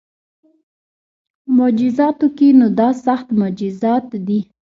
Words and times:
مجازاتو 1.57 2.27
کې 2.37 2.47
نو 2.59 2.67
دا 2.79 2.89
سخت 3.05 3.27
مجازات 3.41 4.05
دي 4.27 4.39